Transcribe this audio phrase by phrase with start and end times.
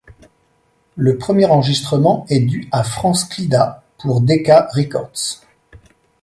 [0.95, 5.43] Le premier enregistrement est dû à France Clidat pour Decca Records.